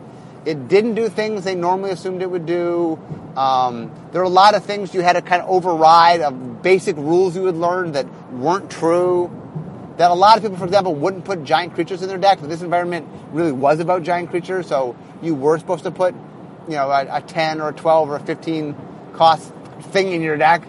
[0.45, 2.99] It didn't do things they normally assumed it would do.
[3.37, 6.97] Um, there were a lot of things you had to kind of override of basic
[6.97, 9.31] rules you had learned that weren't true
[9.97, 12.51] that a lot of people, for example, wouldn't put giant creatures in their deck, but
[12.51, 16.15] this environment really was about giant creatures, so you were supposed to put,
[16.69, 18.77] you know, a, a 10 or a 12 or a 15
[19.17, 20.63] cost thing in your deck.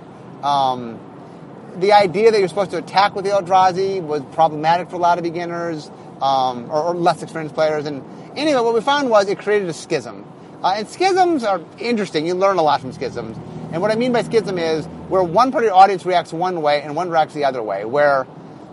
[0.43, 0.99] Um,
[1.77, 5.17] the idea that you're supposed to attack with the Eldrazi was problematic for a lot
[5.17, 7.85] of beginners um, or, or, less experienced players.
[7.85, 8.03] And
[8.35, 10.25] anyway, what we found was it created a schism.
[10.63, 12.25] Uh, and schisms are interesting.
[12.25, 13.37] You learn a lot from schisms.
[13.71, 16.61] And what I mean by schism is where one part of your audience reacts one
[16.61, 17.85] way and one reacts the other way.
[17.85, 18.25] Where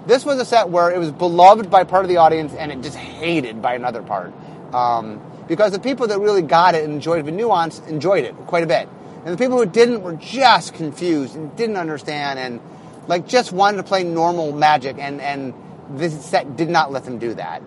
[0.07, 2.81] this was a set where it was beloved by part of the audience and it
[2.81, 4.33] just hated by another part.
[4.73, 8.63] Um, because the people that really got it and enjoyed the nuance enjoyed it quite
[8.63, 8.89] a bit.
[9.25, 12.61] And the people who didn't were just confused and didn't understand and
[13.09, 15.55] like just wanted to play normal magic and, and
[15.91, 17.63] this set did not let them do that.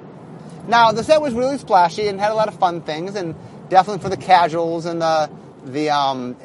[0.67, 3.35] Now the set was really splashy and had a lot of fun things and
[3.69, 5.29] definitely for the casuals and the
[5.65, 6.35] the um,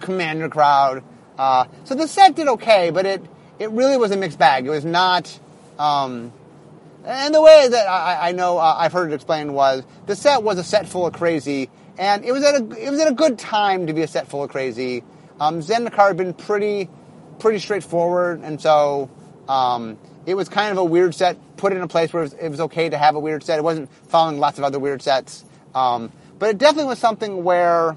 [0.00, 1.04] commander crowd.
[1.38, 3.22] Uh, so the set did okay, but it
[3.58, 4.66] it really was a mixed bag.
[4.66, 5.38] It was not.
[5.78, 6.32] Um,
[7.04, 10.42] and the way that I, I know uh, I've heard it explained was the set
[10.42, 11.68] was a set full of crazy,
[11.98, 14.28] and it was at a it was at a good time to be a set
[14.28, 15.04] full of crazy.
[15.40, 16.88] Um, Zendikar had been pretty
[17.38, 19.10] pretty straightforward, and so
[19.48, 22.32] um, it was kind of a weird set put in a place where it was,
[22.34, 23.58] it was, okay to have a weird set.
[23.58, 27.96] It wasn't following lots of other weird sets, um, but it definitely was something where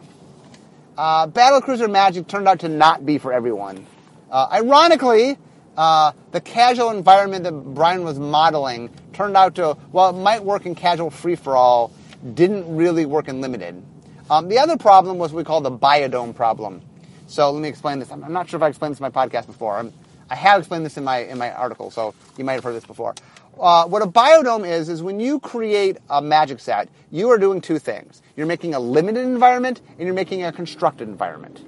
[0.98, 3.86] uh, Battle Cruiser Magic turned out to not be for everyone.
[4.32, 5.38] Uh, ironically,
[5.78, 10.66] uh, the casual environment that Brian was modeling turned out to, well, it might work
[10.66, 11.92] in casual free for all,
[12.34, 13.82] didn't really work in limited.
[14.30, 16.82] Um, the other problem was what we call the biodome problem.
[17.28, 18.12] So let me explain this.
[18.12, 19.78] I'm, I'm not sure if I explained this in my podcast before.
[19.78, 19.94] I'm,
[20.30, 22.86] i have explained this in my in my article, so you might have heard this
[22.86, 23.16] before.
[23.60, 27.62] Uh, what a biodome is is when you create a magic set, you are doing
[27.62, 28.22] two things.
[28.36, 31.64] You're making a limited environment and you're making a constructed environment.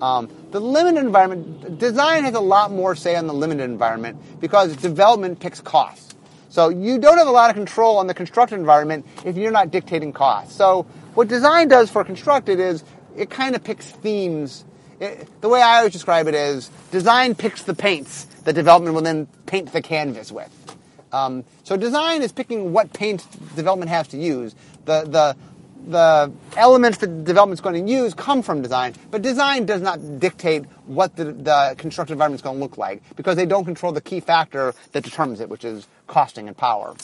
[0.00, 4.76] Um, the limited environment, design has a lot more say on the limited environment because
[4.76, 6.13] development picks costs.
[6.54, 9.72] So you don't have a lot of control on the constructed environment if you're not
[9.72, 10.54] dictating costs.
[10.54, 12.84] So what design does for constructed is
[13.16, 14.64] it kind of picks themes.
[15.00, 19.02] It, the way I always describe it is design picks the paints that development will
[19.02, 20.76] then paint the canvas with.
[21.12, 24.54] Um, so design is picking what paint development has to use.
[24.84, 25.36] The, the,
[25.86, 30.18] the elements that development is going to use come from design, but design does not
[30.18, 33.92] dictate what the, the constructed environment is going to look like because they don't control
[33.92, 36.94] the key factor that determines it, which is costing and power.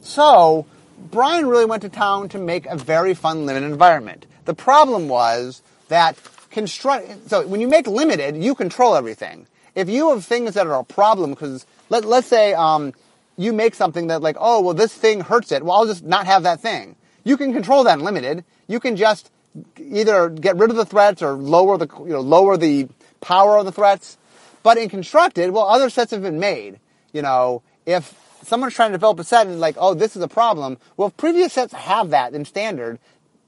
[0.00, 0.66] So,
[1.10, 4.26] Brian really went to town to make a very fun limited environment.
[4.44, 6.16] The problem was that
[6.50, 9.46] construct, so when you make limited, you control everything.
[9.74, 12.92] If you have things that are a problem, because let, let's say, um,
[13.36, 15.64] you make something that like, oh, well, this thing hurts it.
[15.64, 16.96] Well, I'll just not have that thing.
[17.24, 18.44] You can control that in limited.
[18.66, 19.30] You can just
[19.78, 22.88] either get rid of the threats or lower the you know lower the
[23.20, 24.18] power of the threats.
[24.62, 26.78] But in constructed, well, other sets have been made.
[27.12, 30.28] You know, if someone's trying to develop a set and like, oh, this is a
[30.28, 30.78] problem.
[30.96, 32.98] Well, previous sets have that in standard.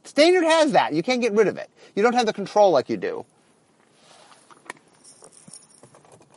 [0.04, 0.92] Standard has that.
[0.92, 1.70] You can't get rid of it.
[1.94, 3.24] You don't have the control like you do.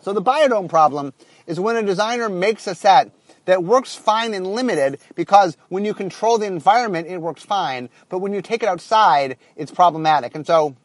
[0.01, 1.13] So the biodome problem
[1.47, 3.11] is when a designer makes a set
[3.47, 7.89] that works fine and limited because when you control the environment, it works fine.
[8.09, 10.35] But when you take it outside, it's problematic.
[10.35, 10.75] And so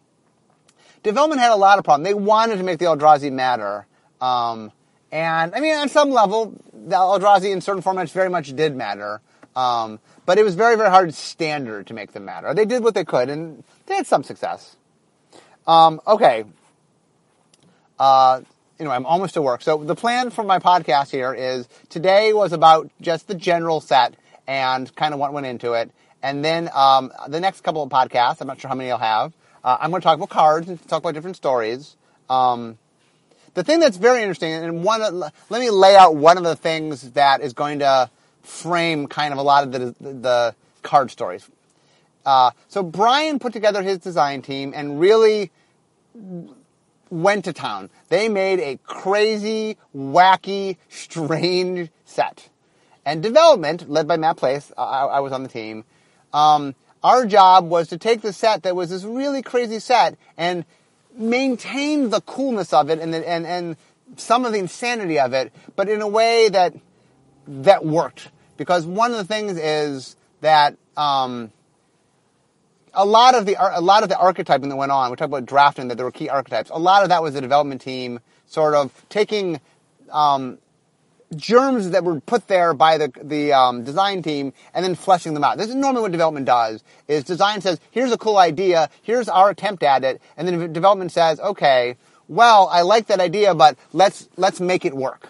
[1.03, 2.07] development had a lot of problems.
[2.07, 3.87] They wanted to make the Eldrazi matter.
[4.21, 4.71] Um,
[5.11, 9.21] and I mean, on some level, the Eldrazi in certain formats very much did matter.
[9.57, 12.55] Um, but it was very, very hard standard to make them matter.
[12.55, 14.77] They did what they could, and they had some success.
[15.67, 16.45] Um, okay.
[17.99, 18.43] Uh,
[18.79, 19.63] anyway, I'm almost to work.
[19.63, 24.15] So the plan for my podcast here is today was about just the general set
[24.47, 25.91] and kind of what went into it.
[26.23, 29.33] And then um, the next couple of podcasts, I'm not sure how many I'll have.
[29.65, 31.97] Uh, I'm going to talk about cards and talk about different stories.
[32.29, 32.79] Um,
[33.55, 37.13] the thing that's very interesting, and one, let me lay out one of the things
[37.13, 38.11] that is going to
[38.43, 41.49] frame kind of a lot of the, the, card stories.
[42.27, 45.53] Uh, so Brian put together his design team and really
[47.13, 47.91] went to town.
[48.09, 52.49] They made a crazy, wacky, strange set.
[53.05, 55.85] And development, led by Matt Place, I, I was on the team.
[56.33, 60.65] Um, our job was to take the set that was this really crazy set and
[61.15, 63.77] maintain the coolness of it and, the, and, and
[64.17, 66.75] some of the insanity of it, but in a way that
[67.47, 68.31] that worked.
[68.57, 71.51] Because one of the things is that um,
[72.95, 75.11] a lot of the a lot of the archetyping that went on.
[75.11, 76.71] We talked about drafting that there were key archetypes.
[76.71, 79.61] A lot of that was the development team sort of taking
[80.11, 80.59] um,
[81.35, 85.45] germs that were put there by the the um, design team and then fleshing them
[85.45, 85.59] out.
[85.59, 86.83] This is normally what development does.
[87.09, 88.91] Is design says, "Here's a cool idea.
[89.03, 91.97] Here's our attempt at it," and then development says, "Okay,
[92.29, 95.29] well, I like that idea, but let's let's make it work."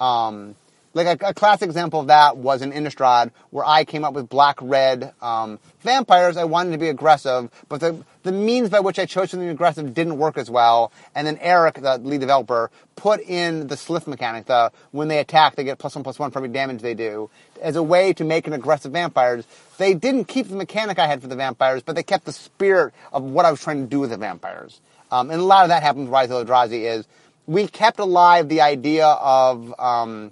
[0.00, 0.56] Um,
[0.94, 4.28] like a, a, classic example of that was in Innistrad, where I came up with
[4.28, 6.36] black red um, vampires.
[6.36, 9.48] I wanted to be aggressive, but the the means by which I chose to be
[9.48, 10.92] aggressive didn't work as well.
[11.14, 15.56] And then Erik, the lead developer, put in the Slith mechanic, the when they attack,
[15.56, 18.24] they get plus one plus one for every damage they do, as a way to
[18.24, 19.46] make an aggressive vampires.
[19.78, 22.94] They didn't keep the mechanic I had for the vampires, but they kept the spirit
[23.12, 24.80] of what I was trying to do with the vampires.
[25.10, 27.06] Um, and a lot of that happened with Rise of Eldrazi is
[27.46, 30.30] we kept alive the idea of um,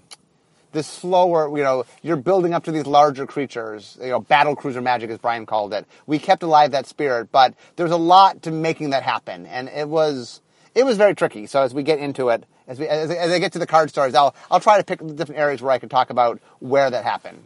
[0.72, 4.80] this slower, you know, you're building up to these larger creatures, you know, battle cruiser
[4.80, 5.86] magic as Brian called it.
[6.06, 9.88] We kept alive that spirit, but there's a lot to making that happen, and it
[9.88, 10.40] was
[10.74, 11.46] it was very tricky.
[11.46, 13.90] So as we get into it, as we as, as I get to the card
[13.90, 16.90] stories, I'll I'll try to pick the different areas where I can talk about where
[16.90, 17.44] that happened.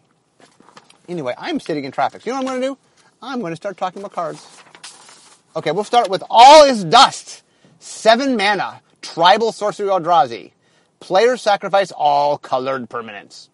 [1.09, 2.23] Anyway, I'm sitting in traffic.
[2.23, 2.79] So you know what I'm going to do?
[3.23, 4.47] I'm going to start talking about cards.
[5.57, 7.43] Okay, we'll start with All is Dust.
[7.79, 10.53] Seven mana, tribal sorcery Eldrazi.
[11.05, 13.49] Players sacrifice all colored permanents.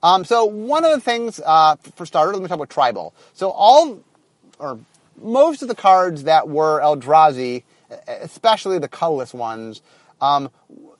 [0.00, 3.14] Um, so one of the things, uh, for starters, let me talk about tribal.
[3.32, 3.98] So all,
[4.60, 4.78] or
[5.20, 7.64] most of the cards that were Eldrazi,
[8.06, 9.82] especially the colorless ones,
[10.20, 10.50] um,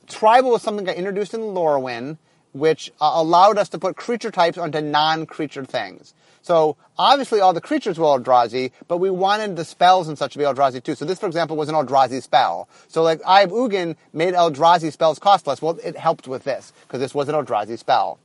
[0.08, 2.18] tribal was something that introduced in Lorwyn,
[2.52, 6.12] which uh, allowed us to put creature types onto non-creature things.
[6.44, 10.38] So obviously all the creatures were Eldrazi, but we wanted the spells and such to
[10.38, 10.94] be Eldrazi too.
[10.94, 12.68] So this, for example, was an Eldrazi spell.
[12.86, 15.62] So like Eye of Ugin made Eldrazi spells cost less.
[15.62, 18.18] Well, it helped with this because this was an Eldrazi spell.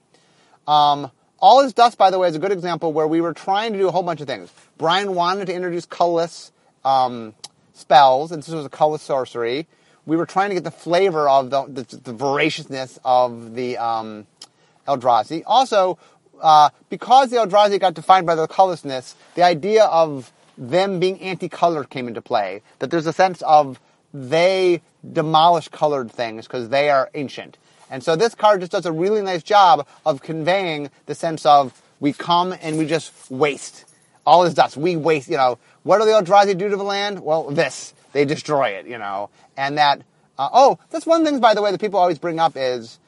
[0.68, 3.72] Um, all is Dust, by the way, is a good example where we were trying
[3.72, 4.52] to do a whole bunch of things.
[4.78, 6.52] Brian wanted to introduce colorless
[6.84, 7.34] um,
[7.74, 9.66] spells, and this was a colorless sorcery.
[10.06, 14.28] We were trying to get the flavor of the, the, the voraciousness of the um,
[14.90, 15.44] Eldrazi.
[15.46, 15.98] Also,
[16.42, 21.84] uh, because the Eldrazi got defined by their colorlessness, the idea of them being anti-color
[21.84, 22.62] came into play.
[22.80, 23.80] That there's a sense of
[24.14, 27.58] they demolish colored things because they are ancient.
[27.90, 31.82] And so this card just does a really nice job of conveying the sense of
[32.00, 33.86] we come and we just waste.
[34.26, 34.78] All is dust.
[34.78, 35.58] We waste, you know.
[35.84, 37.22] What do the Eldrazi do to the land?
[37.22, 37.94] Well, this.
[38.12, 39.30] They destroy it, you know.
[39.58, 40.02] And that,
[40.38, 43.00] uh, oh, that's one thing, by the way, that people always bring up is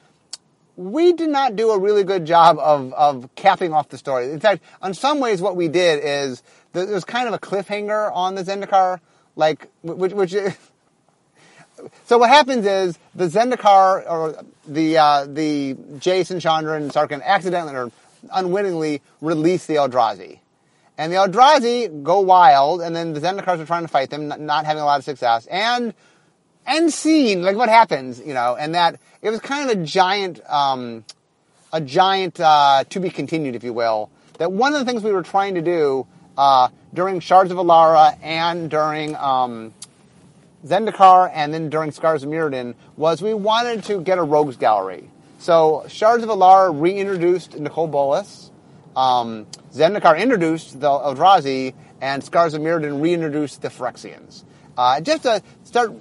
[0.76, 4.30] we did not do a really good job of, of capping off the story.
[4.30, 8.34] In fact, in some ways, what we did is there's kind of a cliffhanger on
[8.34, 9.00] the Zendikar,
[9.36, 10.34] like which, which
[12.04, 17.74] so what happens is the Zendikar or the uh, the Jace, Chandra, and Sarkhan accidentally
[17.74, 17.90] or
[18.32, 20.38] unwittingly release the Eldrazi.
[20.98, 24.66] And the Eldrazi go wild, and then the Zendikars are trying to fight them, not
[24.66, 25.46] having a lot of success.
[25.46, 25.94] And
[26.66, 30.40] end scene, like what happens, you know, and that it was kind of a giant,
[30.48, 31.04] um,
[31.72, 34.10] a giant uh, to be continued, if you will.
[34.38, 38.18] That one of the things we were trying to do uh, during Shards of Alara
[38.22, 39.74] and during um,
[40.64, 45.08] Zendikar and then during Scars of Mirrodin was we wanted to get a rogues gallery.
[45.38, 48.50] So Shards of Alara reintroduced Nicol Bolas.
[48.94, 54.44] Um, Zendikar introduced the Eldrazi, and Scars of Mirrodin reintroduced the Phyrexians.
[54.76, 55.92] Uh, just to start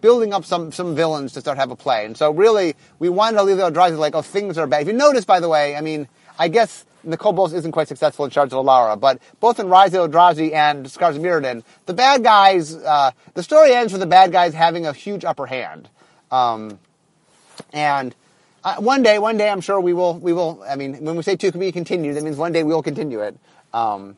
[0.00, 2.04] building up some, some villains to start have a play.
[2.06, 4.82] And so really, we wanted to leave the Eldrazi like, oh, things are bad.
[4.82, 6.08] If you notice, by the way, I mean,
[6.38, 9.94] I guess Nicol Bolas isn't quite successful in Shards of Alara, but both in Rise
[9.94, 14.06] of Eldrazi and Scars of Mirrodin, the bad guys, uh, the story ends with the
[14.06, 15.88] bad guys having a huge upper hand.
[16.30, 16.78] Um,
[17.72, 18.14] and
[18.64, 21.22] uh, one day, one day, I'm sure we will, we will, I mean, when we
[21.22, 23.38] say to be continued, that means one day we will continue it.
[23.72, 24.16] Um,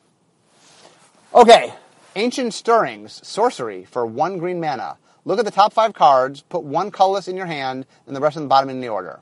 [1.34, 1.72] okay.
[2.16, 4.96] Ancient Stirrings, sorcery for one green mana.
[5.24, 8.36] Look at the top five cards, put one colorless in your hand, and the rest
[8.36, 9.20] on the bottom in the order.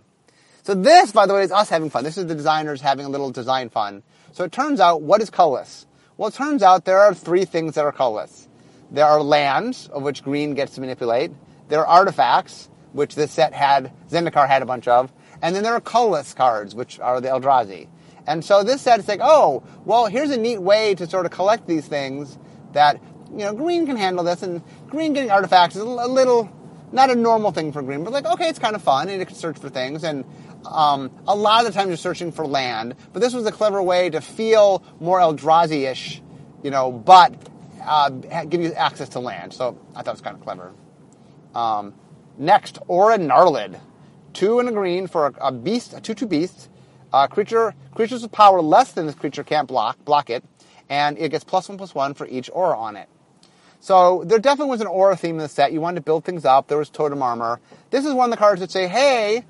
[0.62, 2.04] So this, by the way, is us having fun.
[2.04, 4.02] This is the designers having a little design fun.
[4.32, 5.86] So it turns out, what is colorless?
[6.16, 8.48] Well, it turns out there are three things that are colorless.
[8.90, 11.32] There are lands, of which green gets to manipulate.
[11.68, 15.12] There are artifacts, which this set had, Zendikar had a bunch of.
[15.42, 17.88] And then there are colorless cards, which are the Eldrazi.
[18.26, 21.32] And so this set is like, oh, well, here's a neat way to sort of
[21.32, 22.38] collect these things
[22.72, 23.00] that
[23.32, 26.50] you know, green can handle this, and green getting artifacts is a little,
[26.92, 29.26] not a normal thing for green, but like, okay, it's kind of fun, and it
[29.26, 30.24] can search for things, and
[30.66, 33.82] um, a lot of the time you're searching for land, but this was a clever
[33.82, 36.20] way to feel more Eldrazi-ish,
[36.62, 37.34] you know, but
[37.84, 39.52] uh, give you access to land.
[39.52, 40.72] So I thought it was kind of clever.
[41.54, 41.94] Um,
[42.36, 43.80] next, Aura Gnarlid.
[44.34, 46.68] Two and a green for a, a beast, a 2-2 beast.
[47.12, 50.44] Uh, creature, creatures with power less than this creature can't block, block it,
[50.90, 53.08] and it gets plus one plus one for each aura on it.
[53.80, 55.72] So there definitely was an aura theme in the set.
[55.72, 56.68] You wanted to build things up.
[56.68, 57.60] There was totem armor.
[57.90, 59.44] This is one of the cards that say, hey,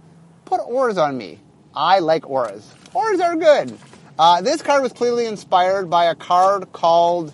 [0.45, 1.39] put auras on me.
[1.75, 2.73] I like auras.
[2.95, 3.79] Auras are good.
[4.19, 7.33] Uh, this card was clearly inspired by a card called,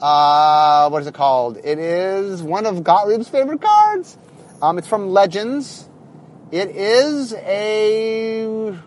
[0.00, 1.56] uh, what is it called?
[1.56, 4.18] It is one of Gottlieb's favorite cards.
[4.60, 5.88] Um, it's from Legends.
[6.50, 8.78] It is a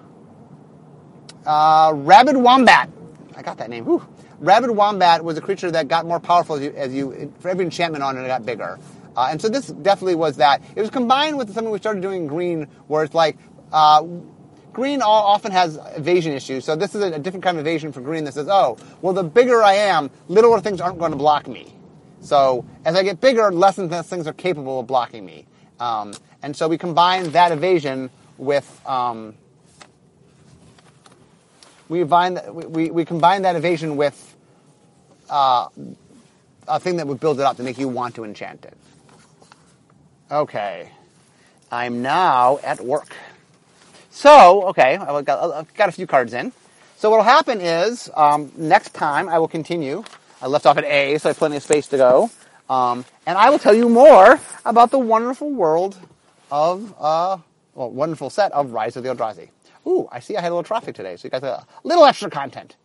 [1.46, 2.90] uh, Rabid Wombat.
[3.36, 3.86] I got that name.
[3.86, 4.08] Whew.
[4.46, 7.66] Rabid Wombat was a creature that got more powerful as you, as you for every
[7.66, 8.78] enchantment on it, it got bigger.
[9.18, 10.62] Uh, and so this definitely was that.
[10.76, 13.38] It was combined with something we started doing in green, where it's like
[13.74, 14.06] uh,
[14.72, 16.64] green often has evasion issues.
[16.64, 19.24] So this is a, different kind of evasion for green that says, oh, well, the
[19.24, 21.74] bigger I am, littler things aren't going to block me.
[22.22, 25.48] So as I get bigger, less and less things are capable of blocking me.
[25.80, 29.36] Um, and so we combine that evasion with um,
[31.88, 34.35] we combine, we, we combine that evasion with
[35.30, 35.68] uh,
[36.68, 38.78] a thing that would build it up to make you want to enchant it.
[40.32, 40.90] Okay.
[41.72, 43.16] I'm now at work.
[44.12, 46.54] So, okay, I've got, I've got a few cards in.
[46.98, 50.04] So what'll happen is, um, next time I will continue.
[50.42, 52.32] I left off at A, so I have plenty of space to go.
[52.70, 55.98] Um, and I will tell you more about the wonderful world
[56.50, 57.38] of, uh,
[57.74, 59.50] well, wonderful set of Rise of the Eldrazi.
[59.86, 62.30] Ooh, I see I had a little traffic today, so you got a little extra
[62.30, 62.76] content.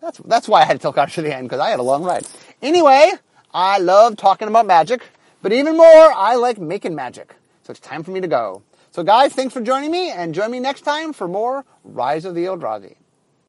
[0.00, 2.04] That's, that's why I had to till to the end, because I had a long
[2.04, 2.26] ride.
[2.62, 3.12] Anyway,
[3.52, 5.02] I love talking about magic,
[5.42, 7.34] but even more, I like making magic.
[7.62, 8.62] So it's time for me to go.
[8.90, 12.34] So guys, thanks for joining me, and join me next time for more Rise of
[12.34, 12.96] the Eldrazi.